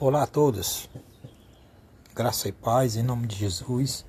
Olá 0.00 0.22
a 0.22 0.26
todos, 0.28 0.88
graça 2.14 2.46
e 2.48 2.52
paz 2.52 2.94
em 2.94 3.02
nome 3.02 3.26
de 3.26 3.34
Jesus. 3.34 4.06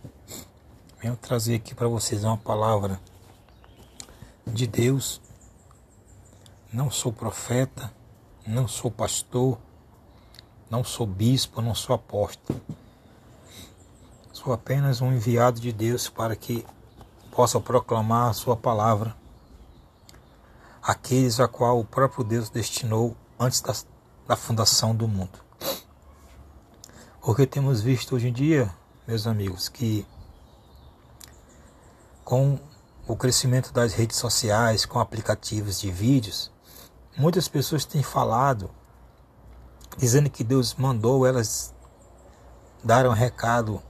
Venho 1.01 1.17
trazer 1.17 1.55
aqui 1.55 1.74
para 1.74 1.88
vocês 1.88 2.24
uma 2.24 2.38
palavra 2.38 3.01
de 4.45 4.67
Deus. 4.67 5.20
Não 6.72 6.92
sou 6.92 7.11
profeta, 7.11 7.92
não 8.45 8.67
sou 8.67 8.91
pastor, 8.91 9.57
não 10.70 10.83
sou 10.83 11.07
bispo, 11.07 11.59
não 11.59 11.73
sou 11.73 11.95
apóstolo. 11.95 12.61
Sou 14.31 14.53
apenas 14.53 15.01
um 15.01 15.11
enviado 15.11 15.59
de 15.59 15.73
Deus 15.73 16.07
para 16.07 16.35
que 16.35 16.63
possa 17.31 17.59
proclamar 17.59 18.29
a 18.29 18.33
sua 18.33 18.55
palavra 18.55 19.15
àqueles 20.83 21.39
a 21.39 21.47
qual 21.47 21.79
o 21.79 21.83
próprio 21.83 22.23
Deus 22.23 22.47
destinou 22.47 23.17
antes 23.39 23.59
da, 23.59 23.73
da 24.27 24.35
fundação 24.35 24.95
do 24.95 25.07
mundo. 25.07 25.48
Porque 27.21 27.46
temos 27.46 27.82
visto 27.82 28.15
hoje 28.15 28.29
em 28.29 28.33
dia, 28.33 28.73
meus 29.05 29.28
amigos, 29.28 29.68
que 29.68 30.07
com 32.23 32.58
o 33.08 33.16
crescimento 33.16 33.73
das 33.73 33.94
redes 33.94 34.18
sociais, 34.18 34.86
com 34.86 35.00
aplicativos 35.00 35.82
de 35.82 35.92
vídeos, 35.92 36.50
muitas 37.18 37.48
pessoas 37.48 37.84
têm 37.84 38.02
falado, 38.02 38.70
dizendo 39.98 40.30
que 40.30 40.44
Deus 40.44 40.76
mandou 40.76 41.26
elas 41.26 41.73
dar 42.84 43.05
um 43.05 43.12
recado 43.12 43.81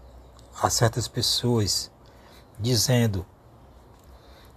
a 0.59 0.69
certas 0.69 1.07
pessoas, 1.07 1.91
dizendo: 2.57 3.25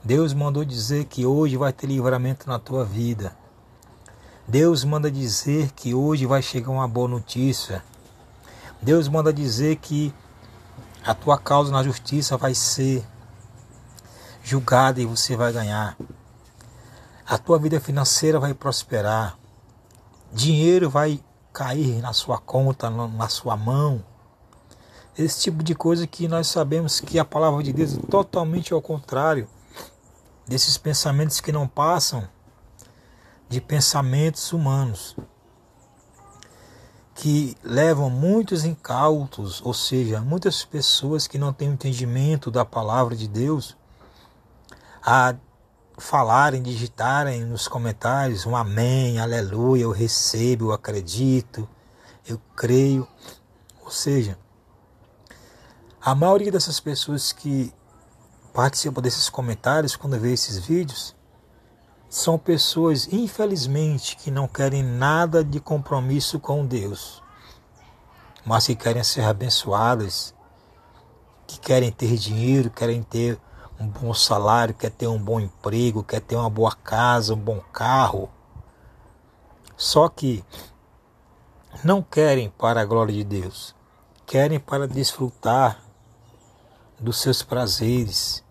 Deus 0.02 0.32
mandou 0.32 0.64
dizer 0.64 1.04
que 1.04 1.26
hoje 1.26 1.58
vai 1.58 1.72
ter 1.74 1.88
livramento 1.88 2.48
na 2.48 2.58
tua 2.58 2.84
vida. 2.84 3.36
Deus 4.48 4.82
manda 4.82 5.10
dizer 5.10 5.72
que 5.72 5.94
hoje 5.94 6.24
vai 6.24 6.40
chegar 6.40 6.70
uma 6.70 6.88
boa 6.88 7.06
notícia. 7.06 7.84
Deus 8.82 9.06
manda 9.06 9.32
dizer 9.32 9.76
que 9.76 10.12
a 11.04 11.14
tua 11.14 11.38
causa 11.38 11.70
na 11.70 11.84
justiça 11.84 12.36
vai 12.36 12.52
ser 12.52 13.06
julgada 14.42 15.00
e 15.00 15.06
você 15.06 15.36
vai 15.36 15.52
ganhar. 15.52 15.96
A 17.24 17.38
tua 17.38 17.60
vida 17.60 17.78
financeira 17.80 18.40
vai 18.40 18.52
prosperar. 18.52 19.38
Dinheiro 20.32 20.90
vai 20.90 21.22
cair 21.52 22.02
na 22.02 22.12
sua 22.12 22.38
conta, 22.38 22.90
na 22.90 23.28
sua 23.28 23.56
mão. 23.56 24.04
Esse 25.16 25.42
tipo 25.42 25.62
de 25.62 25.76
coisa 25.76 26.04
que 26.04 26.26
nós 26.26 26.48
sabemos 26.48 26.98
que 26.98 27.20
a 27.20 27.24
palavra 27.24 27.62
de 27.62 27.72
Deus 27.72 27.96
é 27.96 28.00
totalmente 28.10 28.72
ao 28.72 28.82
contrário 28.82 29.48
desses 30.44 30.76
pensamentos 30.76 31.40
que 31.40 31.52
não 31.52 31.68
passam 31.68 32.28
de 33.48 33.60
pensamentos 33.60 34.52
humanos 34.52 35.14
que 37.14 37.56
levam 37.62 38.08
muitos 38.08 38.64
incautos, 38.64 39.60
ou 39.64 39.74
seja, 39.74 40.20
muitas 40.20 40.64
pessoas 40.64 41.26
que 41.26 41.38
não 41.38 41.52
têm 41.52 41.68
entendimento 41.68 42.50
da 42.50 42.64
palavra 42.64 43.14
de 43.14 43.28
Deus, 43.28 43.76
a 45.04 45.34
falarem, 45.98 46.62
digitarem 46.62 47.44
nos 47.44 47.68
comentários 47.68 48.46
um 48.46 48.56
amém, 48.56 49.20
aleluia, 49.20 49.82
eu 49.82 49.90
recebo, 49.90 50.66
eu 50.66 50.72
acredito, 50.72 51.68
eu 52.26 52.40
creio. 52.56 53.06
Ou 53.84 53.90
seja, 53.90 54.38
a 56.00 56.14
maioria 56.14 56.50
dessas 56.50 56.80
pessoas 56.80 57.30
que 57.30 57.72
participam 58.52 59.00
desses 59.00 59.28
comentários, 59.28 59.96
quando 59.96 60.18
vê 60.18 60.32
esses 60.32 60.58
vídeos, 60.58 61.14
são 62.12 62.38
pessoas, 62.38 63.10
infelizmente, 63.10 64.18
que 64.18 64.30
não 64.30 64.46
querem 64.46 64.82
nada 64.82 65.42
de 65.42 65.58
compromisso 65.58 66.38
com 66.38 66.66
Deus, 66.66 67.22
mas 68.44 68.66
que 68.66 68.76
querem 68.76 69.02
ser 69.02 69.22
abençoadas, 69.24 70.34
que 71.46 71.58
querem 71.58 71.90
ter 71.90 72.18
dinheiro, 72.18 72.68
querem 72.68 73.02
ter 73.02 73.40
um 73.80 73.88
bom 73.88 74.12
salário, 74.12 74.74
quer 74.74 74.90
ter 74.90 75.06
um 75.06 75.18
bom 75.18 75.40
emprego, 75.40 76.04
quer 76.04 76.20
ter 76.20 76.36
uma 76.36 76.50
boa 76.50 76.74
casa, 76.74 77.32
um 77.32 77.38
bom 77.38 77.60
carro. 77.72 78.28
Só 79.74 80.06
que 80.06 80.44
não 81.82 82.02
querem 82.02 82.50
para 82.50 82.82
a 82.82 82.84
glória 82.84 83.14
de 83.14 83.24
Deus, 83.24 83.74
querem 84.26 84.60
para 84.60 84.86
desfrutar 84.86 85.80
dos 87.00 87.22
seus 87.22 87.42
prazeres, 87.42 88.44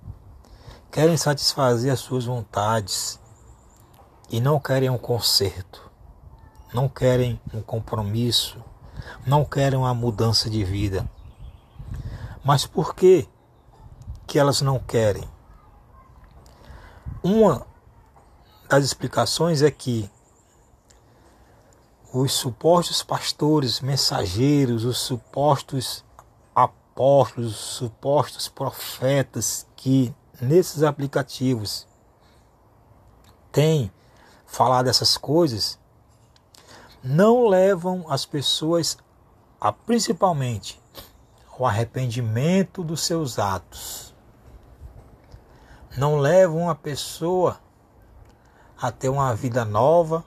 querem 0.92 1.16
satisfazer 1.16 1.94
as 1.94 2.00
suas 2.00 2.26
vontades 2.26 3.21
e 4.31 4.40
não 4.40 4.62
querem 4.62 4.90
um 4.90 4.97
conserto, 4.97 5.92
não 6.74 6.88
querem 6.88 7.40
um 7.53 7.62
compromisso, 7.62 8.64
não 9.28 9.44
querem 9.44 9.78
uma 9.78 9.94
mudança 9.94 10.50
de 10.50 10.64
vida. 10.64 11.08
Mas 12.41 12.66
por 12.66 12.96
que 12.96 13.28
que 14.25 14.40
elas 14.40 14.62
não 14.62 14.80
querem? 14.80 15.30
Uma 17.22 17.68
das 18.70 18.86
explicações 18.86 19.62
é 19.62 19.70
que 19.70 20.09
os 22.14 22.31
supostos 22.31 23.03
pastores, 23.03 23.81
mensageiros, 23.81 24.86
os 24.86 24.97
supostos 24.97 26.06
apóstolos, 26.56 27.52
os 27.52 27.75
supostos 27.75 28.47
profetas 28.47 29.68
que 29.75 30.16
nesses 30.41 30.84
aplicativos 30.84 31.86
têm 33.52 33.91
falar 34.52 34.84
dessas 34.84 35.16
coisas 35.16 35.80
não 37.02 37.48
levam 37.48 38.06
as 38.10 38.26
pessoas 38.26 38.98
a 39.62 39.72
principalmente 39.72 40.80
ao 41.50 41.66
arrependimento 41.66 42.84
dos 42.84 43.06
seus 43.06 43.40
atos. 43.40 44.14
Não 45.98 46.18
levam 46.18 46.70
a 46.70 46.76
pessoa 46.76 47.62
a 48.80 48.92
ter 48.92 49.08
uma 49.08 49.34
vida 49.34 49.64
nova, 49.64 50.26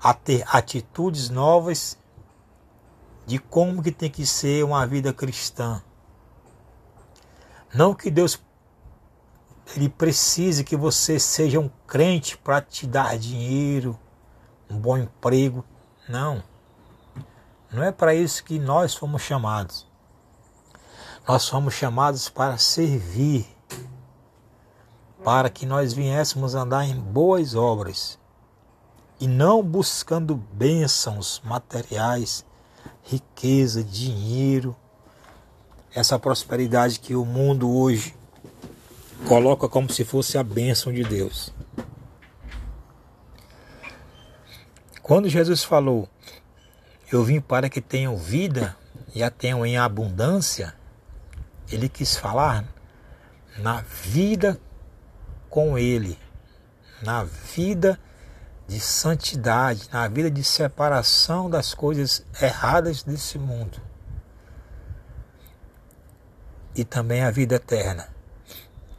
a 0.00 0.14
ter 0.14 0.44
atitudes 0.46 1.28
novas 1.28 1.98
de 3.26 3.40
como 3.40 3.82
que 3.82 3.90
tem 3.90 4.08
que 4.08 4.24
ser 4.24 4.64
uma 4.64 4.86
vida 4.86 5.12
cristã. 5.12 5.82
Não 7.74 7.92
que 7.92 8.08
Deus 8.08 8.40
ele 9.74 9.88
precise 9.88 10.62
que 10.62 10.76
você 10.76 11.18
seja 11.18 11.58
um 11.58 11.70
crente 11.86 12.36
para 12.36 12.60
te 12.60 12.86
dar 12.86 13.18
dinheiro, 13.18 13.98
um 14.70 14.78
bom 14.78 14.96
emprego. 14.96 15.64
Não. 16.08 16.42
Não 17.72 17.82
é 17.82 17.90
para 17.90 18.14
isso 18.14 18.44
que 18.44 18.58
nós 18.58 18.94
fomos 18.94 19.22
chamados. 19.22 19.86
Nós 21.26 21.48
fomos 21.48 21.74
chamados 21.74 22.28
para 22.28 22.56
servir, 22.58 23.46
para 25.24 25.50
que 25.50 25.66
nós 25.66 25.92
viéssemos 25.92 26.54
andar 26.54 26.84
em 26.84 26.94
boas 26.94 27.56
obras 27.56 28.18
e 29.18 29.26
não 29.26 29.62
buscando 29.62 30.36
bênçãos 30.36 31.40
materiais, 31.44 32.44
riqueza, 33.02 33.82
dinheiro, 33.82 34.76
essa 35.92 36.18
prosperidade 36.18 37.00
que 37.00 37.16
o 37.16 37.24
mundo 37.24 37.68
hoje 37.70 38.14
coloca 39.24 39.68
como 39.68 39.90
se 39.90 40.04
fosse 40.04 40.36
a 40.36 40.42
bênção 40.42 40.92
de 40.92 41.02
Deus. 41.02 41.52
Quando 45.02 45.28
Jesus 45.28 45.64
falou, 45.64 46.08
Eu 47.10 47.22
vim 47.22 47.40
para 47.40 47.68
que 47.68 47.80
tenham 47.80 48.16
vida 48.16 48.76
e 49.14 49.22
a 49.22 49.30
tenham 49.30 49.64
em 49.64 49.78
abundância, 49.78 50.74
ele 51.70 51.88
quis 51.88 52.16
falar 52.16 52.64
na 53.58 53.80
vida 53.80 54.60
com 55.48 55.78
Ele, 55.78 56.18
na 57.00 57.22
vida 57.22 57.98
de 58.66 58.80
santidade, 58.80 59.88
na 59.92 60.08
vida 60.08 60.30
de 60.30 60.42
separação 60.42 61.48
das 61.48 61.72
coisas 61.72 62.26
erradas 62.42 63.04
desse 63.04 63.38
mundo. 63.38 63.80
E 66.74 66.84
também 66.84 67.22
a 67.22 67.30
vida 67.30 67.54
eterna 67.54 68.15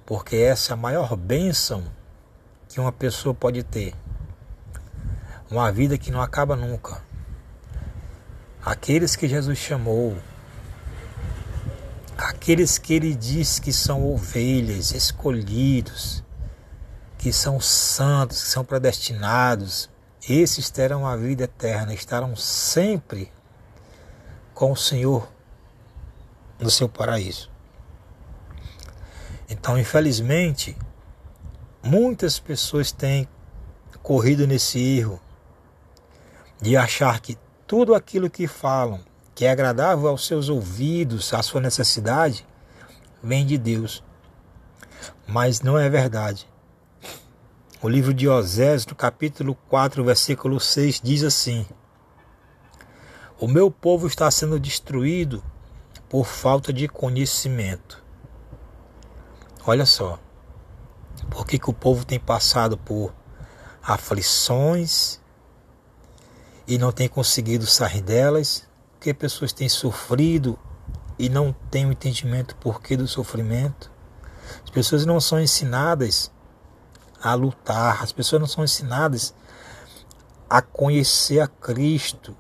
porque 0.07 0.37
essa 0.37 0.71
é 0.71 0.73
a 0.73 0.77
maior 0.77 1.17
bênção 1.17 1.83
que 2.69 2.79
uma 2.79 2.93
pessoa 2.93 3.35
pode 3.35 3.61
ter. 3.61 3.93
Uma 5.51 5.69
vida 5.69 5.97
que 5.97 6.09
não 6.09 6.21
acaba 6.21 6.55
nunca. 6.55 7.03
Aqueles 8.63 9.17
que 9.17 9.27
Jesus 9.27 9.57
chamou, 9.57 10.17
aqueles 12.17 12.77
que 12.77 12.93
ele 12.93 13.13
diz 13.13 13.59
que 13.59 13.73
são 13.73 14.05
ovelhas, 14.09 14.91
escolhidos, 14.91 16.23
que 17.17 17.33
são 17.33 17.59
santos, 17.59 18.43
que 18.43 18.49
são 18.49 18.63
predestinados, 18.63 19.89
esses 20.27 20.69
terão 20.69 21.05
a 21.05 21.17
vida 21.17 21.43
eterna, 21.43 21.93
estarão 21.93 22.33
sempre 22.33 23.29
com 24.53 24.71
o 24.71 24.77
Senhor 24.77 25.27
no 26.57 26.69
seu 26.69 26.87
paraíso. 26.87 27.56
Então, 29.49 29.77
infelizmente, 29.77 30.77
muitas 31.81 32.37
pessoas 32.37 32.91
têm 32.91 33.27
corrido 34.03 34.45
nesse 34.45 34.79
erro 34.79 35.21
de 36.61 36.75
achar 36.75 37.19
que 37.21 37.37
tudo 37.65 37.93
aquilo 37.95 38.29
que 38.29 38.47
falam, 38.47 38.99
que 39.33 39.45
é 39.45 39.51
agradável 39.51 40.07
aos 40.09 40.25
seus 40.25 40.49
ouvidos, 40.49 41.33
à 41.33 41.41
sua 41.41 41.61
necessidade, 41.61 42.45
vem 43.23 43.45
de 43.45 43.57
Deus. 43.57 44.03
Mas 45.25 45.61
não 45.61 45.77
é 45.77 45.89
verdade. 45.89 46.47
O 47.81 47.87
livro 47.87 48.13
de 48.13 48.27
Osés, 48.27 48.85
no 48.85 48.95
capítulo 48.95 49.55
4, 49.69 50.03
versículo 50.03 50.59
6, 50.59 50.99
diz 51.01 51.23
assim: 51.23 51.65
O 53.39 53.47
meu 53.47 53.69
povo 53.69 54.07
está 54.07 54.29
sendo 54.31 54.59
destruído 54.59 55.43
por 56.09 56.25
falta 56.25 56.73
de 56.73 56.87
conhecimento. 56.87 58.06
Olha 59.69 59.85
só, 59.85 60.17
por 61.29 61.45
que, 61.45 61.59
que 61.59 61.69
o 61.69 61.73
povo 61.73 62.05
tem 62.05 62.17
passado 62.17 62.77
por 62.77 63.13
aflições 63.83 65.19
e 66.65 66.77
não 66.77 66.89
tem 66.89 67.09
conseguido 67.09 67.67
sair 67.67 68.01
delas? 68.01 68.65
Porque 68.93 69.13
pessoas 69.13 69.51
têm 69.51 69.67
sofrido 69.67 70.57
e 71.19 71.27
não 71.27 71.51
têm 71.69 71.85
o 71.85 71.91
entendimento 71.91 72.55
porquê 72.55 72.95
do 72.95 73.09
sofrimento? 73.09 73.91
As 74.63 74.69
pessoas 74.69 75.05
não 75.05 75.19
são 75.19 75.37
ensinadas 75.37 76.31
a 77.21 77.33
lutar, 77.33 78.01
as 78.01 78.13
pessoas 78.13 78.39
não 78.39 78.47
são 78.47 78.63
ensinadas 78.63 79.35
a 80.49 80.61
conhecer 80.61 81.41
a 81.41 81.47
Cristo. 81.47 82.33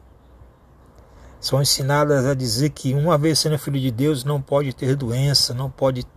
São 1.41 1.61
ensinadas 1.61 2.25
a 2.25 2.33
dizer 2.33 2.69
que 2.69 2.93
uma 2.93 3.17
vez 3.17 3.37
sendo 3.37 3.59
filho 3.59 3.81
de 3.81 3.91
Deus 3.91 4.23
não 4.23 4.41
pode 4.41 4.71
ter 4.71 4.95
doença, 4.95 5.53
não 5.53 5.69
pode 5.69 6.07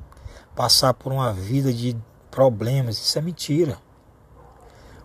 passar 0.55 0.95
por 0.95 1.13
uma 1.13 1.33
vida 1.33 1.73
de 1.73 1.97
problemas. 2.31 2.99
Isso 2.99 3.19
é 3.19 3.23
mentira. 3.23 3.79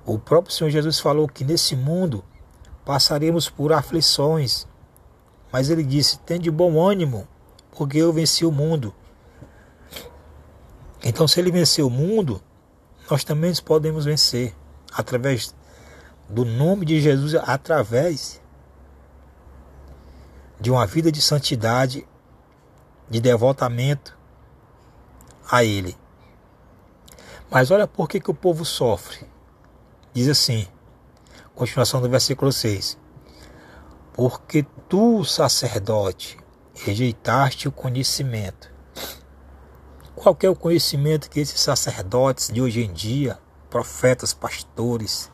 O 0.05 0.19
próprio 0.19 0.53
Senhor 0.53 0.69
Jesus 0.69 0.99
falou 0.99 1.27
que 1.27 1.43
nesse 1.43 1.75
mundo 1.75 2.23
passaremos 2.85 3.49
por 3.49 3.73
aflições, 3.73 4.67
mas 5.51 5.69
ele 5.69 5.83
disse: 5.83 6.19
"Tem 6.19 6.39
de 6.39 6.51
bom 6.51 6.79
ânimo, 6.79 7.27
porque 7.71 7.97
eu 7.97 8.13
venci 8.13 8.45
o 8.45 8.51
mundo". 8.51 8.93
Então, 11.03 11.27
se 11.27 11.39
ele 11.39 11.51
venceu 11.51 11.87
o 11.87 11.89
mundo, 11.89 12.41
nós 13.09 13.23
também 13.23 13.53
podemos 13.63 14.05
vencer 14.05 14.55
através 14.91 15.53
do 16.27 16.43
nome 16.43 16.85
de 16.85 16.99
Jesus, 16.99 17.35
através 17.35 18.41
de 20.59 20.71
uma 20.71 20.85
vida 20.87 21.11
de 21.11 21.21
santidade, 21.21 22.07
de 23.09 23.19
devotamento 23.19 24.14
a 25.49 25.63
Ele. 25.63 25.95
Mas 27.49 27.71
olha 27.71 27.87
por 27.87 28.07
que, 28.09 28.19
que 28.19 28.31
o 28.31 28.35
povo 28.35 28.65
sofre. 28.65 29.25
Diz 30.13 30.27
assim, 30.27 30.67
continuação 31.53 32.01
do 32.01 32.09
versículo 32.09 32.51
6. 32.51 32.97
Porque 34.13 34.65
tu, 34.87 35.23
sacerdote, 35.23 36.37
rejeitaste 36.73 37.67
o 37.67 37.71
conhecimento 37.71 38.75
qual 40.15 40.35
é 40.41 40.49
o 40.49 40.55
conhecimento 40.55 41.29
que 41.29 41.41
esses 41.41 41.59
sacerdotes 41.59 42.47
de 42.47 42.61
hoje 42.61 42.81
em 42.81 42.91
dia, 42.91 43.37
profetas, 43.69 44.33
pastores, 44.33 45.29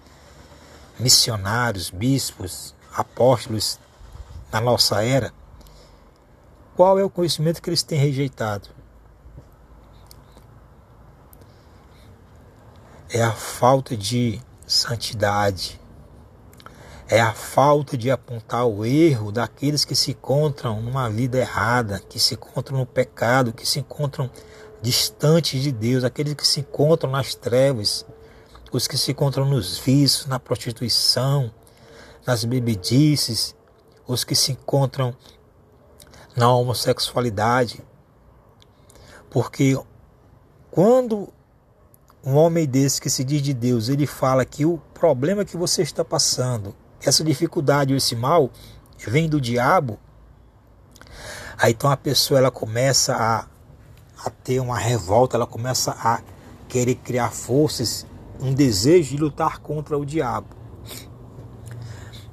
missionários, 0.99 1.91
bispos, 1.91 2.75
apóstolos 2.93 3.79
na 4.51 4.59
nossa 4.59 5.03
era, 5.03 5.31
qual 6.75 6.97
é 6.97 7.03
o 7.03 7.09
conhecimento 7.09 7.61
que 7.61 7.69
eles 7.69 7.83
têm 7.83 7.99
rejeitado? 7.99 8.69
É 13.13 13.21
a 13.21 13.33
falta 13.33 13.97
de 13.97 14.41
santidade, 14.65 15.81
é 17.09 17.19
a 17.19 17.33
falta 17.33 17.97
de 17.97 18.09
apontar 18.09 18.65
o 18.65 18.85
erro 18.85 19.33
daqueles 19.33 19.83
que 19.83 19.97
se 19.97 20.11
encontram 20.11 20.81
numa 20.81 21.09
vida 21.09 21.37
errada, 21.37 21.99
que 21.99 22.17
se 22.17 22.35
encontram 22.35 22.77
no 22.77 22.85
pecado, 22.85 23.51
que 23.51 23.67
se 23.67 23.79
encontram 23.79 24.31
distantes 24.81 25.61
de 25.61 25.73
Deus, 25.73 26.05
aqueles 26.05 26.35
que 26.35 26.47
se 26.47 26.61
encontram 26.61 27.11
nas 27.11 27.35
trevas, 27.35 28.05
os 28.71 28.87
que 28.87 28.97
se 28.97 29.11
encontram 29.11 29.45
nos 29.45 29.77
vícios, 29.77 30.25
na 30.25 30.39
prostituição, 30.39 31.53
nas 32.25 32.45
bebedices, 32.45 33.53
os 34.07 34.23
que 34.23 34.35
se 34.35 34.53
encontram 34.53 35.13
na 36.33 36.49
homossexualidade. 36.49 37.83
Porque 39.29 39.77
quando 40.71 41.27
um 42.23 42.35
homem 42.35 42.67
desse 42.67 43.01
que 43.01 43.09
se 43.09 43.23
diz 43.23 43.41
de 43.41 43.53
Deus, 43.53 43.89
ele 43.89 44.05
fala 44.05 44.45
que 44.45 44.65
o 44.65 44.77
problema 44.93 45.45
que 45.45 45.57
você 45.57 45.81
está 45.81 46.05
passando, 46.05 46.75
essa 47.03 47.23
dificuldade, 47.23 47.95
esse 47.95 48.15
mal, 48.15 48.51
vem 49.07 49.27
do 49.27 49.41
diabo, 49.41 49.97
aí 51.57 51.71
então 51.71 51.89
a 51.89 51.97
pessoa 51.97 52.39
ela 52.39 52.51
começa 52.51 53.15
a 53.15 53.45
a 54.23 54.29
ter 54.29 54.59
uma 54.59 54.77
revolta, 54.77 55.35
ela 55.35 55.47
começa 55.47 55.91
a 55.91 56.21
querer 56.67 56.95
criar 56.95 57.31
forças, 57.31 58.05
um 58.39 58.53
desejo 58.53 59.09
de 59.09 59.17
lutar 59.17 59.59
contra 59.59 59.97
o 59.97 60.05
diabo. 60.05 60.47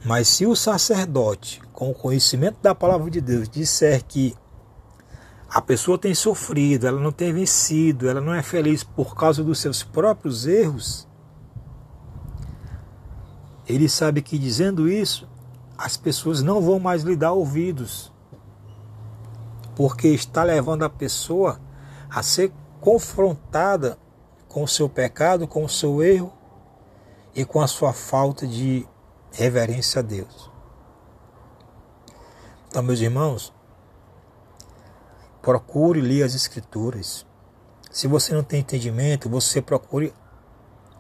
Mas 0.05 0.29
se 0.29 0.47
o 0.47 0.55
sacerdote, 0.55 1.61
com 1.73 1.91
o 1.91 1.95
conhecimento 1.95 2.59
da 2.63 2.75
palavra 2.75 3.11
de 3.11 3.21
Deus, 3.21 3.49
disser 3.49 4.05
que 4.05 4.35
a 5.51 5.63
pessoa 5.63 5.97
tem 5.97 6.15
sofrido, 6.15 6.87
ela 6.87 7.01
não 7.01 7.11
tem 7.11 7.33
vencido, 7.33 8.09
ela 8.09 8.21
não 8.21 8.35
é 8.35 8.43
feliz 8.43 8.85
por 8.85 9.15
causa 9.15 9.43
dos 9.43 9.59
seus 9.59 9.83
próprios 9.83 10.47
erros, 10.47 11.09
ele 13.67 13.89
sabe 13.89 14.23
que 14.23 14.39
dizendo 14.39 14.89
isso, 14.89 15.29
as 15.77 15.97
pessoas 15.97 16.43
não 16.43 16.61
vão 16.61 16.79
mais 16.79 17.03
lhe 17.03 17.15
dar 17.17 17.33
ouvidos, 17.33 18.13
porque 19.77 20.09
está 20.09 20.43
levando 20.43 20.85
a 20.85 20.91
pessoa 20.91 21.61
a 22.11 22.23
ser 22.23 22.53
confrontada 22.81 23.99
com 24.49 24.63
o 24.63 24.69
seu 24.69 24.89
pecado, 24.89 25.47
com 25.47 25.65
o 25.65 25.69
seu 25.69 26.03
erro 26.03 26.33
e 27.35 27.45
com 27.45 27.61
a 27.61 27.67
sua 27.67 27.93
falta 27.93 28.47
de 28.47 28.87
reverência 29.31 30.01
a 30.01 30.03
Deus. 30.03 30.51
Então, 32.69 32.83
meus 32.83 33.01
irmãos, 33.01 33.53
procure 35.49 36.03
ler 36.03 36.25
as 36.25 36.35
Escrituras. 36.35 37.25
Se 37.91 38.07
você 38.07 38.35
não 38.35 38.43
tem 38.43 38.61
entendimento, 38.61 39.31
você 39.31 39.63
procure 39.63 40.13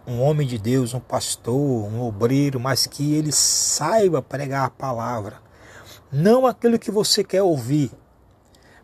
um 0.06 0.22
homem 0.22 0.48
de 0.48 0.56
Deus, 0.56 0.94
um 0.94 1.00
pastor, 1.00 1.54
um 1.54 2.00
obreiro, 2.00 2.58
mas 2.58 2.86
que 2.86 3.14
ele 3.14 3.30
saiba 3.30 4.22
pregar 4.22 4.64
a 4.64 4.70
palavra. 4.70 5.36
Não 6.10 6.46
aquilo 6.46 6.78
que 6.78 6.90
você 6.90 7.22
quer 7.22 7.42
ouvir, 7.42 7.92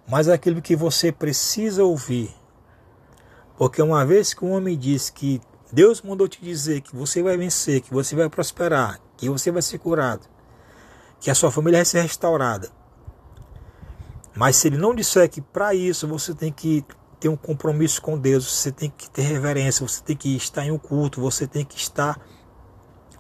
mas 0.06 0.28
aquilo 0.28 0.61
que 0.61 0.76
você 0.76 1.11
precisa 1.11 1.83
ouvir. 1.83 2.30
Porque 3.56 3.80
uma 3.80 4.04
vez 4.04 4.35
que 4.35 4.44
um 4.44 4.52
homem 4.52 4.76
diz 4.76 5.09
que 5.09 5.40
Deus 5.73 6.02
mandou 6.02 6.28
te 6.28 6.42
dizer 6.42 6.83
que 6.83 6.94
você 6.94 7.23
vai 7.23 7.38
vencer, 7.38 7.80
que 7.80 7.90
você 7.90 8.14
vai 8.14 8.28
prosperar, 8.28 9.00
que 9.16 9.30
você 9.30 9.50
vai 9.50 9.62
ser 9.62 9.78
curado, 9.78 10.28
que 11.18 11.30
a 11.30 11.35
sua 11.35 11.50
família 11.50 11.78
vai 11.78 11.87
ser 11.87 12.02
restaurada. 12.02 12.83
Mas 14.34 14.56
se 14.56 14.68
ele 14.68 14.78
não 14.78 14.94
disser 14.94 15.28
que 15.30 15.40
para 15.40 15.74
isso 15.74 16.08
você 16.08 16.34
tem 16.34 16.52
que 16.52 16.84
ter 17.20 17.28
um 17.28 17.36
compromisso 17.36 18.02
com 18.02 18.18
Deus, 18.18 18.46
você 18.46 18.72
tem 18.72 18.90
que 18.90 19.08
ter 19.08 19.22
reverência, 19.22 19.86
você 19.86 20.02
tem 20.02 20.16
que 20.16 20.36
estar 20.36 20.64
em 20.64 20.70
um 20.70 20.78
culto, 20.78 21.20
você 21.20 21.46
tem 21.46 21.64
que 21.64 21.76
estar 21.76 22.20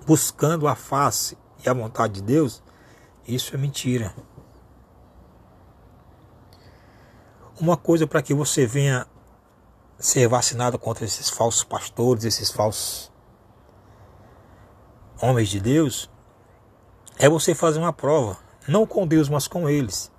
buscando 0.06 0.66
a 0.66 0.74
face 0.74 1.38
e 1.64 1.68
a 1.68 1.72
vontade 1.72 2.14
de 2.14 2.22
Deus, 2.22 2.62
isso 3.26 3.54
é 3.54 3.58
mentira. 3.58 4.14
uma 7.60 7.76
coisa 7.76 8.06
para 8.06 8.22
que 8.22 8.34
você 8.34 8.66
venha 8.66 9.06
ser 9.98 10.28
vacinado 10.28 10.78
contra 10.78 11.04
esses 11.04 11.28
falsos 11.30 11.62
pastores, 11.62 12.24
esses 12.24 12.50
falsos 12.50 13.12
homens 15.20 15.48
de 15.48 15.60
Deus, 15.60 16.10
é 17.18 17.28
você 17.28 17.54
fazer 17.54 17.78
uma 17.78 17.92
prova, 17.92 18.36
não 18.66 18.86
com 18.86 19.06
Deus, 19.06 19.28
mas 19.28 19.46
com 19.46 19.68
eles. 19.68 20.10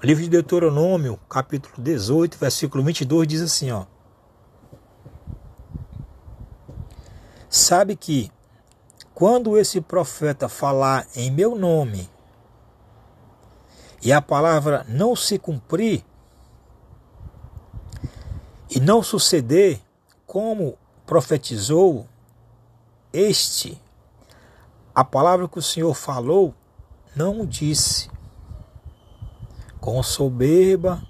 O 0.00 0.06
livro 0.06 0.22
de 0.22 0.30
Deuteronômio, 0.30 1.18
capítulo 1.28 1.74
18, 1.76 2.38
versículo 2.38 2.84
22 2.84 3.26
diz 3.26 3.42
assim, 3.42 3.72
ó: 3.72 3.84
Sabe 7.50 7.96
que 7.96 8.30
quando 9.12 9.58
esse 9.58 9.80
profeta 9.80 10.48
falar 10.48 11.04
em 11.16 11.32
meu 11.32 11.56
nome 11.56 12.08
e 14.00 14.12
a 14.12 14.22
palavra 14.22 14.86
não 14.88 15.16
se 15.16 15.36
cumprir 15.36 16.04
e 18.70 18.78
não 18.78 19.02
suceder 19.02 19.80
como 20.24 20.78
profetizou 21.04 22.06
este, 23.12 23.82
a 24.94 25.02
palavra 25.02 25.48
que 25.48 25.58
o 25.58 25.62
Senhor 25.62 25.92
falou, 25.92 26.54
não 27.16 27.44
disse. 27.44 28.08
Com 29.90 30.02
soberba 30.02 31.02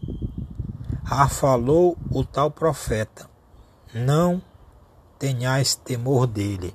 a 1.05 1.29
falou 1.29 1.99
o 2.13 2.25
tal 2.25 2.49
profeta. 2.49 3.29
Não 3.93 4.41
tenhais 5.19 5.75
temor 5.75 6.29
dele. 6.29 6.73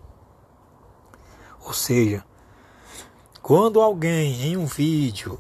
Ou 1.66 1.72
seja, 1.72 2.26
Quando 3.42 3.80
alguém 3.80 4.42
em 4.42 4.58
um 4.58 4.66
vídeo, 4.66 5.40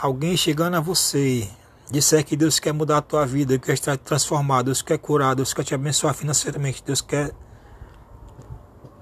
alguém 0.00 0.34
chegando 0.34 0.78
a 0.78 0.80
você, 0.80 1.46
disser 1.90 2.24
que 2.24 2.36
Deus 2.36 2.58
quer 2.58 2.72
mudar 2.72 2.96
a 2.96 3.02
tua 3.02 3.26
vida, 3.26 3.58
Deus 3.58 3.66
quer 3.66 3.74
estar 3.74 3.98
transformado, 3.98 4.66
Deus 4.66 4.80
quer 4.80 4.96
curar, 4.96 5.36
Deus 5.36 5.52
quer 5.52 5.62
te 5.62 5.74
abençoar 5.74 6.14
financeiramente, 6.14 6.82
Deus 6.82 7.02
quer 7.02 7.34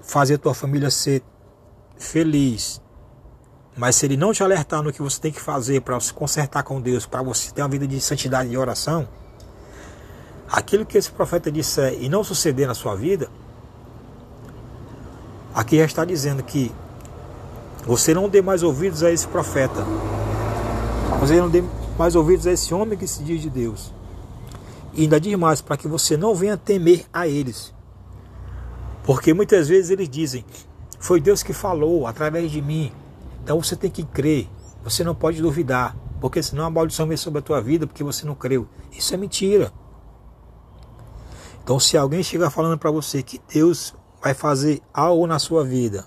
fazer 0.01 0.33
a 0.33 0.39
tua 0.39 0.53
família 0.53 0.91
ser 0.91 1.23
feliz. 1.97 2.81
Mas 3.77 3.95
se 3.95 4.07
ele 4.07 4.17
não 4.17 4.33
te 4.33 4.43
alertar 4.43 4.81
no 4.81 4.91
que 4.91 5.01
você 5.01 5.21
tem 5.21 5.31
que 5.31 5.39
fazer 5.39 5.81
para 5.81 5.99
se 5.99 6.11
consertar 6.11 6.63
com 6.63 6.81
Deus, 6.81 7.05
para 7.05 7.21
você 7.21 7.51
ter 7.51 7.61
uma 7.61 7.69
vida 7.69 7.87
de 7.87 8.01
santidade 8.01 8.49
e 8.49 8.57
oração, 8.57 9.07
aquilo 10.51 10.83
que 10.83 10.97
esse 10.97 11.11
profeta 11.11 11.51
disser 11.51 11.95
e 12.01 12.09
não 12.09 12.23
suceder 12.23 12.67
na 12.67 12.73
sua 12.73 12.95
vida, 12.95 13.29
aqui 15.53 15.77
já 15.77 15.85
está 15.85 16.03
dizendo 16.03 16.41
que 16.41 16.71
você 17.85 18.15
não 18.15 18.27
dê 18.27 18.41
mais 18.41 18.63
ouvidos 18.63 19.03
a 19.03 19.11
esse 19.11 19.27
profeta. 19.27 19.85
Você 21.19 21.39
não 21.39 21.49
dê 21.49 21.63
mais 21.97 22.15
ouvidos 22.15 22.47
a 22.47 22.51
esse 22.51 22.73
homem 22.73 22.97
que 22.97 23.07
se 23.07 23.23
diz 23.23 23.41
de 23.41 23.49
Deus. 23.49 23.93
E 24.93 25.03
ainda 25.03 25.21
diz 25.21 25.35
mais, 25.35 25.61
para 25.61 25.77
que 25.77 25.87
você 25.87 26.17
não 26.17 26.33
venha 26.33 26.57
temer 26.57 27.05
a 27.13 27.27
eles. 27.27 27.73
Porque 29.03 29.33
muitas 29.33 29.67
vezes 29.67 29.91
eles 29.91 30.09
dizem: 30.09 30.43
Foi 30.99 31.21
Deus 31.21 31.43
que 31.43 31.53
falou 31.53 32.07
através 32.07 32.51
de 32.51 32.61
mim. 32.61 32.91
Então 33.47 33.63
você 33.63 33.77
tem 33.77 33.89
que 33.89 34.03
crer. 34.03 34.49
Você 34.83 35.05
não 35.05 35.15
pode 35.15 35.41
duvidar. 35.41 35.95
Porque 36.19 36.43
senão 36.43 36.65
a 36.65 36.69
maldição 36.69 37.07
vem 37.07 37.15
sobre 37.15 37.39
a 37.39 37.41
tua 37.41 37.61
vida 37.61 37.87
porque 37.87 38.03
você 38.03 38.25
não 38.25 38.35
creu. 38.35 38.67
Isso 38.91 39.13
é 39.13 39.17
mentira. 39.17 39.71
Então, 41.63 41.79
se 41.79 41.97
alguém 41.97 42.21
chegar 42.21 42.49
falando 42.49 42.77
para 42.77 42.91
você 42.91 43.23
que 43.23 43.41
Deus 43.47 43.95
vai 44.21 44.33
fazer 44.33 44.81
algo 44.93 45.25
na 45.25 45.39
sua 45.39 45.63
vida 45.63 46.05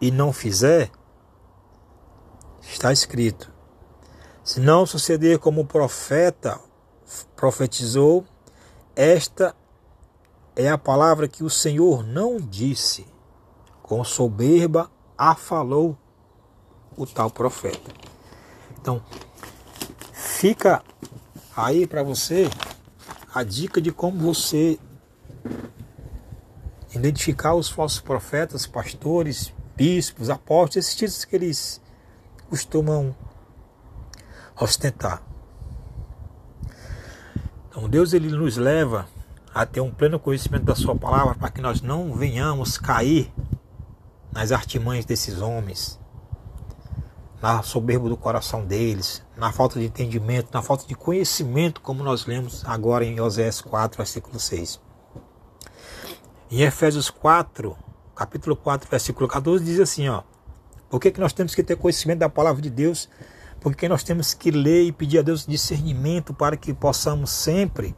e 0.00 0.10
não 0.10 0.32
fizer, 0.32 0.90
está 2.60 2.92
escrito: 2.92 3.52
se 4.42 4.58
não 4.58 4.86
suceder 4.86 5.38
como 5.38 5.60
o 5.60 5.66
profeta 5.66 6.58
profetizou, 7.36 8.24
esta 8.96 9.54
é 10.56 10.68
a 10.68 10.76
palavra 10.76 11.28
que 11.28 11.44
o 11.44 11.50
Senhor 11.50 12.04
não 12.04 12.38
disse. 12.40 13.06
Com 13.84 14.02
soberba 14.02 14.90
a 15.16 15.34
falou 15.34 15.96
o 16.96 17.06
tal 17.06 17.30
profeta. 17.30 17.90
Então, 18.80 19.02
fica 20.12 20.82
aí 21.56 21.86
para 21.86 22.02
você 22.02 22.48
a 23.34 23.42
dica 23.42 23.80
de 23.80 23.92
como 23.92 24.18
você 24.18 24.78
identificar 26.94 27.54
os 27.54 27.68
falsos 27.68 28.00
profetas, 28.00 28.66
pastores, 28.66 29.52
bispos, 29.76 30.30
apóstolos, 30.30 30.76
esses 30.86 30.94
títulos 30.96 31.24
que 31.24 31.36
eles 31.36 31.80
costumam 32.48 33.14
ostentar. 34.58 35.22
Então 37.68 37.88
Deus 37.88 38.14
ele 38.14 38.30
nos 38.30 38.56
leva 38.56 39.06
a 39.54 39.66
ter 39.66 39.80
um 39.80 39.90
pleno 39.90 40.18
conhecimento 40.18 40.64
da 40.64 40.74
Sua 40.74 40.96
palavra, 40.96 41.34
para 41.34 41.50
que 41.50 41.60
nós 41.60 41.80
não 41.82 42.14
venhamos 42.14 42.78
cair 42.78 43.32
nas 44.36 44.52
artimanhas 44.52 45.06
desses 45.06 45.40
homens, 45.40 45.98
na 47.40 47.62
soberba 47.62 48.06
do 48.06 48.18
coração 48.18 48.66
deles, 48.66 49.24
na 49.34 49.50
falta 49.50 49.80
de 49.80 49.86
entendimento, 49.86 50.50
na 50.52 50.60
falta 50.60 50.86
de 50.86 50.94
conhecimento, 50.94 51.80
como 51.80 52.04
nós 52.04 52.26
lemos 52.26 52.62
agora 52.66 53.02
em 53.02 53.18
Oséias 53.18 53.62
4, 53.62 53.96
versículo 53.96 54.38
6. 54.38 54.78
Em 56.50 56.60
Efésios 56.60 57.08
4, 57.08 57.74
capítulo 58.14 58.54
4, 58.54 58.90
versículo 58.90 59.26
14, 59.26 59.64
diz 59.64 59.80
assim, 59.80 60.06
ó, 60.10 60.22
por 60.90 61.00
que, 61.00 61.10
que 61.10 61.20
nós 61.20 61.32
temos 61.32 61.54
que 61.54 61.62
ter 61.62 61.76
conhecimento 61.76 62.18
da 62.18 62.28
palavra 62.28 62.60
de 62.60 62.68
Deus? 62.68 63.08
Porque 63.58 63.88
nós 63.88 64.04
temos 64.04 64.34
que 64.34 64.50
ler 64.50 64.82
e 64.82 64.92
pedir 64.92 65.20
a 65.20 65.22
Deus 65.22 65.46
discernimento 65.46 66.34
para 66.34 66.58
que 66.58 66.74
possamos 66.74 67.30
sempre 67.30 67.96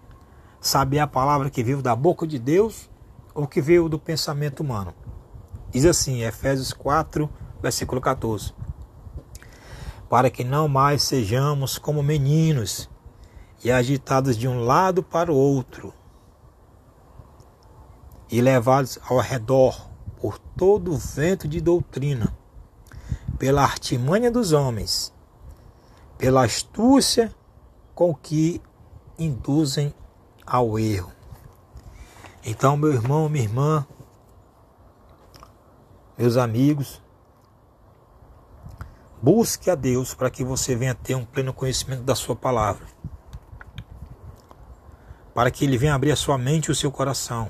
saber 0.61 1.01
a 1.01 1.07
palavra 1.09 1.51
que 1.51 1.65
veio 1.65 1.83
da 1.83 1.97
boca 1.97 2.29
de 2.29 2.39
Deus 2.39 2.89
ou 3.35 3.45
que 3.45 3.61
veio 3.61 3.89
do 3.89 3.99
pensamento 3.99 4.61
humano. 4.61 4.95
Diz 5.71 5.85
assim, 5.85 6.23
Efésios 6.23 6.73
4, 6.73 7.29
versículo 7.61 8.01
14: 8.01 8.55
Para 10.09 10.31
que 10.31 10.43
não 10.43 10.67
mais 10.67 11.03
sejamos 11.03 11.77
como 11.79 12.03
meninos 12.03 12.89
e 13.63 13.71
agitados 13.71 14.37
de 14.37 14.49
um 14.49 14.65
lado 14.65 15.03
para 15.03 15.33
o 15.33 15.37
outro 15.37 15.93
e 18.31 18.41
levados 18.41 18.99
ao 19.09 19.19
redor 19.19 19.89
por 20.21 20.39
todo 20.39 20.93
o 20.93 20.99
vento 20.99 21.47
de 21.47 21.61
doutrina, 21.61 22.37
pela 23.39 23.63
artimanha 23.63 24.31
dos 24.31 24.53
homens, 24.53 25.13
pela 26.17 26.45
astúcia 26.45 27.33
com 27.95 28.15
que 28.15 28.61
induzem 29.19 29.95
ao 30.47 30.79
erro. 30.79 31.13
Então, 32.45 32.77
meu 32.77 32.93
irmão, 32.93 33.29
minha 33.29 33.45
irmã, 33.45 33.87
meus 36.19 36.37
amigos, 36.37 37.01
busque 39.23 39.71
a 39.71 39.77
Deus 39.77 40.15
para 40.15 40.29
que 40.29 40.43
você 40.43 40.75
venha 40.75 40.93
ter 40.93 41.15
um 41.15 41.25
pleno 41.25 41.53
conhecimento 41.53 42.03
da 42.03 42.17
sua 42.17 42.35
palavra. 42.35 42.85
Para 45.33 45.49
que 45.53 45.65
ele 45.65 45.79
venha 45.79 45.95
abrir 45.95 46.11
a 46.11 46.17
sua 46.17 46.37
mente 46.37 46.67
e 46.67 46.71
o 46.73 46.75
seu 46.75 46.91
coração. 46.91 47.49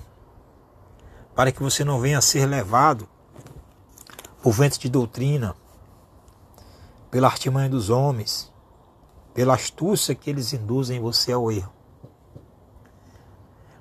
Para 1.35 1.51
que 1.51 1.63
você 1.63 1.83
não 1.83 1.99
venha 1.99 2.21
ser 2.21 2.45
levado 2.45 3.09
por 4.43 4.53
vento 4.53 4.79
de 4.79 4.91
doutrina, 4.91 5.57
pela 7.11 7.27
artimanha 7.27 7.71
dos 7.71 7.89
homens, 7.89 8.53
pela 9.33 9.55
astúcia 9.55 10.15
que 10.15 10.29
eles 10.29 10.53
induzem 10.53 11.01
você 11.01 11.33
ao 11.33 11.51
erro. 11.51 11.73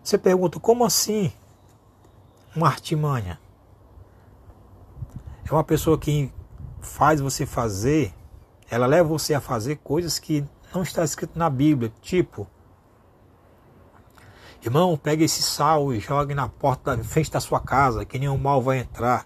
Você 0.01 0.17
pergunta, 0.17 0.61
como 0.61 0.85
assim 0.85 1.33
uma 2.55 2.67
artimanha? 2.67 3.37
É 5.49 5.53
uma 5.53 5.63
pessoa 5.63 5.97
que 5.97 6.29
faz 6.81 7.21
você 7.21 7.45
fazer, 7.45 8.13
ela 8.69 8.85
leva 8.85 9.07
você 9.07 9.33
a 9.33 9.39
fazer 9.39 9.77
coisas 9.77 10.19
que 10.19 10.43
não 10.75 10.81
está 10.81 11.05
escrito 11.05 11.39
na 11.39 11.49
Bíblia, 11.49 11.89
tipo, 12.01 12.45
irmão, 14.61 14.97
pega 14.97 15.23
esse 15.23 15.41
sal 15.41 15.93
e 15.93 16.01
jogue 16.01 16.35
na 16.35 16.49
porta 16.49 16.97
da 16.97 17.03
frente 17.03 17.31
da 17.31 17.39
sua 17.39 17.61
casa, 17.61 18.03
que 18.03 18.19
nenhum 18.19 18.37
mal 18.37 18.61
vai 18.61 18.79
entrar. 18.79 19.25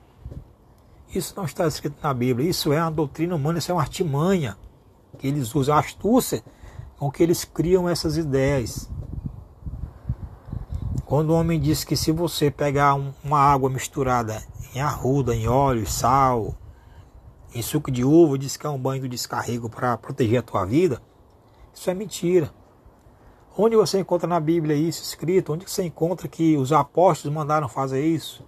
Isso 1.13 1.33
não 1.35 1.45
está 1.45 1.65
escrito 1.65 1.97
na 2.03 2.13
Bíblia, 2.13 2.47
isso 2.47 2.71
é 2.71 2.79
uma 2.79 2.91
doutrina 2.91 3.35
humana, 3.35 3.57
isso 3.57 3.71
é 3.71 3.73
uma 3.73 3.81
artimanha 3.81 4.55
que 5.17 5.25
eles 5.25 5.55
usam, 5.55 5.75
a 5.75 5.79
astúcia 5.79 6.43
com 6.99 7.09
que 7.09 7.23
eles 7.23 7.43
criam 7.43 7.89
essas 7.89 8.15
ideias. 8.15 8.87
Quando 11.03 11.31
o 11.31 11.33
homem 11.33 11.59
diz 11.59 11.83
que 11.83 11.97
se 11.97 12.11
você 12.11 12.51
pegar 12.51 12.93
um, 12.93 13.11
uma 13.23 13.39
água 13.39 13.71
misturada 13.71 14.50
em 14.73 14.81
arruda, 14.81 15.35
em 15.35 15.47
óleo, 15.47 15.85
sal, 15.85 16.55
em 17.53 17.61
suco 17.61 17.91
de 17.91 18.03
uva, 18.03 18.37
diz 18.37 18.55
que 18.55 18.65
é 18.65 18.69
um 18.69 18.77
banho 18.77 19.01
do 19.01 19.09
descarrego 19.09 19.69
para 19.69 19.97
proteger 19.97 20.39
a 20.39 20.43
tua 20.43 20.65
vida, 20.65 21.01
isso 21.73 21.89
é 21.89 21.93
mentira. 21.93 22.53
Onde 23.57 23.75
você 23.75 23.99
encontra 23.99 24.27
na 24.27 24.39
Bíblia 24.39 24.75
isso 24.75 25.03
escrito? 25.03 25.53
Onde 25.53 25.69
você 25.69 25.83
encontra 25.83 26.27
que 26.27 26.55
os 26.55 26.71
apóstolos 26.71 27.35
mandaram 27.35 27.67
fazer 27.67 28.05
isso? 28.05 28.45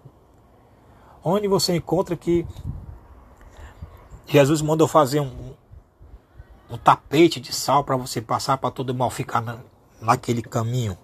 Onde 1.21 1.47
você 1.47 1.75
encontra 1.75 2.15
que 2.15 2.45
Jesus 4.25 4.61
mandou 4.61 4.87
fazer 4.87 5.19
um, 5.19 5.53
um 6.69 6.77
tapete 6.77 7.41
de 7.41 7.53
sal 7.53 7.83
para 7.83 7.97
você 7.97 8.21
passar 8.21 8.57
para 8.57 8.71
todo 8.71 8.95
mal 8.95 9.09
ficar 9.09 9.41
na, 9.41 9.59
naquele 10.01 10.41
caminho? 10.41 10.97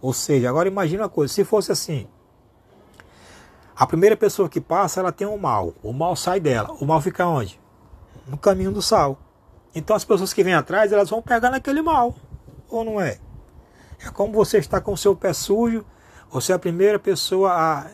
Ou 0.00 0.12
seja, 0.12 0.48
agora 0.48 0.68
imagina 0.68 1.02
uma 1.02 1.08
coisa, 1.08 1.32
se 1.34 1.44
fosse 1.44 1.72
assim, 1.72 2.06
a 3.80 3.86
primeira 3.86 4.14
pessoa 4.14 4.46
que 4.46 4.60
passa, 4.60 5.00
ela 5.00 5.10
tem 5.10 5.26
um 5.26 5.38
mal, 5.38 5.72
o 5.82 5.90
mal 5.90 6.14
sai 6.14 6.38
dela, 6.38 6.70
o 6.78 6.84
mal 6.84 7.00
fica 7.00 7.26
onde? 7.26 7.58
No 8.26 8.36
caminho 8.36 8.70
do 8.70 8.82
sal. 8.82 9.18
Então 9.74 9.96
as 9.96 10.04
pessoas 10.04 10.34
que 10.34 10.44
vêm 10.44 10.52
atrás, 10.52 10.92
elas 10.92 11.08
vão 11.08 11.22
pegar 11.22 11.50
naquele 11.50 11.80
mal, 11.80 12.14
ou 12.68 12.84
não 12.84 13.00
é? 13.00 13.18
É 14.04 14.10
como 14.10 14.34
você 14.34 14.58
está 14.58 14.82
com 14.82 14.92
o 14.92 14.98
seu 14.98 15.16
pé 15.16 15.32
sujo, 15.32 15.82
você 16.30 16.52
é 16.52 16.56
a 16.56 16.58
primeira 16.58 16.98
pessoa 16.98 17.52
a 17.54 17.90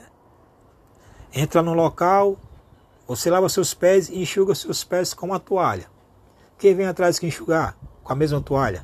entrar 1.32 1.62
no 1.62 1.72
local, 1.72 2.36
você 3.06 3.30
lava 3.30 3.48
seus 3.48 3.72
pés 3.72 4.08
e 4.08 4.20
enxuga 4.20 4.56
seus 4.56 4.82
pés 4.82 5.14
com 5.14 5.26
uma 5.26 5.38
toalha. 5.38 5.88
Quem 6.58 6.74
vem 6.74 6.86
atrás 6.88 7.16
que 7.16 7.28
enxugar 7.28 7.76
com 8.02 8.12
a 8.12 8.16
mesma 8.16 8.40
toalha? 8.40 8.82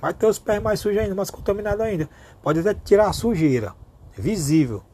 Vai 0.00 0.14
ter 0.14 0.26
os 0.26 0.38
pés 0.38 0.62
mais 0.62 0.78
sujos 0.78 1.00
ainda, 1.00 1.14
mais 1.16 1.28
contaminados 1.28 1.80
ainda. 1.80 2.08
Pode 2.40 2.60
até 2.60 2.72
tirar 2.72 3.08
a 3.08 3.12
sujeira, 3.12 3.74
visível. 4.16 4.84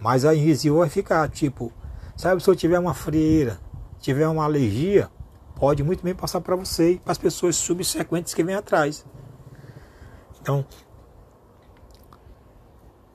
Mas 0.00 0.24
a 0.24 0.34
invisível 0.34 0.78
vai 0.78 0.88
ficar, 0.88 1.28
tipo, 1.28 1.70
sabe, 2.16 2.42
se 2.42 2.48
eu 2.48 2.56
tiver 2.56 2.78
uma 2.78 2.94
frieira, 2.94 3.60
tiver 3.98 4.26
uma 4.26 4.44
alergia, 4.44 5.10
pode 5.54 5.82
muito 5.82 6.02
bem 6.02 6.14
passar 6.14 6.40
para 6.40 6.56
você 6.56 6.92
e 6.92 6.98
para 6.98 7.12
as 7.12 7.18
pessoas 7.18 7.56
subsequentes 7.56 8.32
que 8.32 8.42
vêm 8.42 8.54
atrás. 8.54 9.04
Então, 10.40 10.64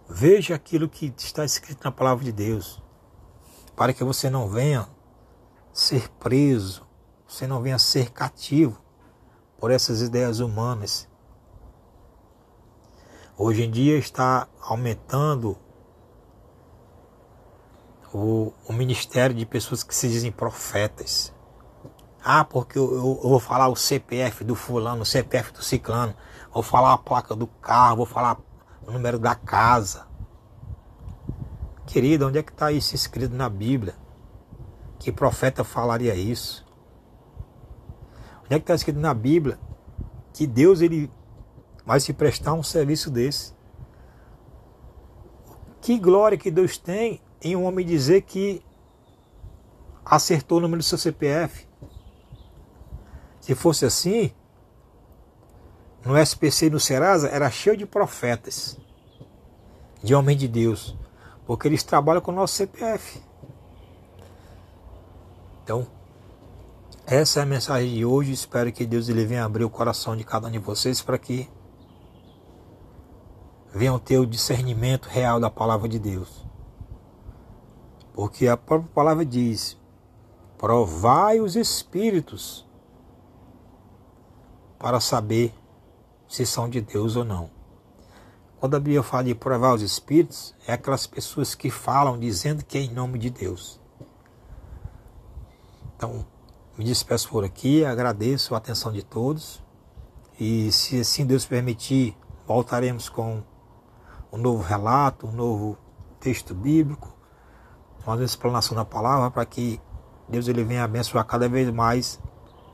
veja 0.08 0.54
aquilo 0.54 0.88
que 0.88 1.12
está 1.18 1.44
escrito 1.44 1.84
na 1.84 1.92
palavra 1.92 2.24
de 2.24 2.32
Deus, 2.32 2.82
para 3.76 3.92
que 3.92 4.04
você 4.04 4.30
não 4.30 4.48
venha 4.48 4.88
ser 5.74 6.08
preso, 6.20 6.88
você 7.28 7.48
não 7.48 7.64
venha 7.64 7.80
ser 7.80 8.12
cativo 8.12 8.80
por 9.58 9.72
essas 9.72 10.02
ideias 10.02 10.40
humanas. 10.40 11.10
Hoje 13.36 13.64
em 13.64 13.72
dia 13.72 13.98
está 13.98 14.48
aumentando 14.62 15.58
o, 18.16 18.54
o 18.66 18.72
ministério 18.72 19.36
de 19.36 19.46
pessoas 19.46 19.84
que 19.84 19.94
se 19.94 20.08
dizem 20.08 20.32
profetas. 20.32 21.34
Ah, 22.24 22.46
porque 22.46 22.80
eu, 22.80 22.94
eu, 22.94 23.20
eu, 23.24 23.30
vou 23.30 23.40
falar 23.42 23.68
o 23.68 23.76
CPF 23.76 24.44
do 24.46 24.56
fulano, 24.56 25.02
o 25.02 25.06
CPF 25.06 25.52
do 25.52 25.62
ciclano, 25.62 26.16
vou 26.54 26.64
falar 26.64 26.94
a 26.94 26.98
placa 26.98 27.36
do 27.36 27.46
carro, 27.46 27.98
vou 27.98 28.06
falar 28.06 28.38
o 28.88 28.92
número 28.92 29.20
da 29.20 29.36
casa. 29.36 30.08
Querida, 31.86 32.26
onde 32.26 32.40
é 32.40 32.44
que 32.44 32.52
está 32.52 32.72
isso 32.72 32.96
escrito 32.96 33.36
na 33.36 33.50
Bíblia? 33.50 33.96
Que 34.98 35.12
profeta 35.12 35.66
falaria 35.66 36.16
isso? 36.16 36.66
Onde 38.46 38.56
é 38.56 38.60
que 38.60 38.64
está 38.64 38.76
escrito 38.76 39.00
na 39.00 39.14
Bíblia 39.14 39.60
que 40.34 40.48
Deus 40.48 40.80
ele 40.80 41.12
vai 41.86 42.00
se 42.00 42.14
prestar 42.14 42.54
um 42.54 42.64
serviço 42.64 43.12
desse? 43.12 43.54
Que 45.82 46.00
glória 46.00 46.38
que 46.38 46.50
Deus 46.50 46.78
tem 46.78 47.22
em 47.46 47.56
um 47.56 47.64
homem 47.66 47.86
dizer 47.86 48.24
que 48.24 48.60
acertou 50.04 50.58
o 50.58 50.62
número 50.62 50.80
do 50.80 50.84
seu 50.84 50.98
CPF. 50.98 51.68
Se 53.40 53.54
fosse 53.54 53.86
assim, 53.86 54.32
no 56.04 56.18
SPC 56.18 56.66
e 56.66 56.70
no 56.72 56.80
Serasa 56.80 57.28
era 57.28 57.52
cheio 57.52 57.78
de 57.78 57.86
profetas, 57.86 58.80
de 60.02 60.16
homem 60.16 60.36
de 60.36 60.48
Deus, 60.48 60.98
porque 61.46 61.68
eles 61.68 61.84
trabalham 61.84 62.20
com 62.20 62.32
o 62.32 62.36
nosso 62.36 62.56
CPF. 62.56 63.22
Então, 65.64 65.86
essa 67.06 67.42
é 67.42 67.44
a 67.44 67.46
mensagem 67.46 67.94
de 67.94 68.04
hoje. 68.04 68.32
Espero 68.32 68.72
que 68.72 68.88
Deus 68.88 69.08
ele 69.08 69.24
venha 69.24 69.46
abrir 69.46 69.64
o 69.64 69.70
coração 69.70 70.18
de 70.18 70.24
cada 70.24 70.48
um 70.48 70.52
de 70.52 70.58
vocês 70.58 71.00
para 71.00 71.20
que 71.20 71.48
venham 73.72 74.00
ter 74.00 74.18
o 74.18 74.26
discernimento 74.26 75.08
real 75.08 75.40
da 75.40 75.52
palavra 75.52 75.88
de 75.88 76.00
Deus. 76.00 76.45
Porque 78.16 78.48
a 78.48 78.56
própria 78.56 78.90
palavra 78.94 79.26
diz: 79.26 79.78
provai 80.58 81.42
os 81.42 81.58
espíritos 81.58 82.66
para 84.80 85.02
saber 85.02 85.54
se 86.26 86.46
são 86.46 86.70
de 86.70 86.80
Deus 86.80 87.18
ou 87.18 87.26
não. 87.26 87.50
Quando 88.58 88.76
a 88.76 88.80
Bíblia 88.80 89.04
fala 89.04 89.26
de 89.26 89.36
provar 89.36 89.74
os 89.74 89.82
espíritos, 89.82 90.56
é 90.66 90.72
aquelas 90.72 91.06
pessoas 91.06 91.54
que 91.54 91.70
falam 91.70 92.18
dizendo 92.18 92.64
que 92.64 92.78
é 92.78 92.82
em 92.82 92.94
nome 92.94 93.20
de 93.20 93.30
Deus. 93.30 93.82
Então, 95.98 96.26
me 96.78 96.86
despeço 96.86 97.30
por 97.30 97.44
aqui, 97.44 97.84
agradeço 97.84 98.56
a 98.56 98.60
atenção 98.60 98.94
de 98.94 99.04
todos 99.04 99.62
e, 100.40 100.72
se 100.72 101.02
assim 101.02 101.26
Deus 101.26 101.46
permitir, 101.46 102.18
voltaremos 102.48 103.10
com 103.10 103.44
um 104.32 104.38
novo 104.38 104.64
relato, 104.64 105.28
um 105.28 105.34
novo 105.34 105.78
texto 106.20 106.56
bíblico 106.56 107.15
uma 108.06 108.24
explanação 108.24 108.76
da 108.76 108.86
palavra 108.86 109.32
para 109.32 109.46
que 109.46 109.80
Deus 110.28 110.48
ele 110.48 110.64
venha 110.64 110.84
abençoar 110.84 111.26
cada 111.26 111.48
vez 111.48 111.70
mais, 111.72 112.20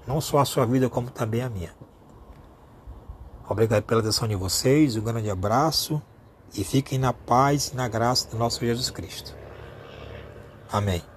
não 0.07 0.19
só 0.19 0.39
a 0.39 0.45
sua 0.45 0.65
vida, 0.65 0.89
como 0.89 1.09
também 1.09 1.41
a 1.41 1.49
minha. 1.49 1.73
Obrigado 3.47 3.83
pela 3.83 4.01
atenção 4.01 4.27
de 4.27 4.35
vocês, 4.35 4.95
um 4.95 5.01
grande 5.01 5.29
abraço 5.29 6.01
e 6.53 6.63
fiquem 6.63 6.97
na 6.97 7.13
paz 7.13 7.69
e 7.73 7.75
na 7.75 7.87
graça 7.87 8.29
do 8.29 8.37
nosso 8.37 8.59
Jesus 8.59 8.89
Cristo. 8.89 9.35
Amém. 10.71 11.10